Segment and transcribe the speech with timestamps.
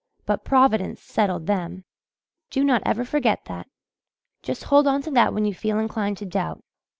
[0.25, 1.85] But Providence settled them.
[2.49, 3.67] Do not ever forget that.
[4.41, 6.63] Just hold on to that when you feel inclined to doubt.